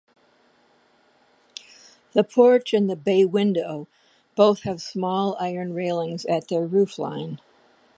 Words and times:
The 2.13 2.23
porch 2.23 2.73
and 2.73 2.89
the 2.89 2.95
bay 2.95 3.23
window 3.23 3.87
both 4.35 4.61
have 4.63 4.81
small 4.81 5.37
iron 5.39 5.73
railings 5.75 6.25
at 6.25 6.47
their 6.47 6.67
roofline. 6.67 7.37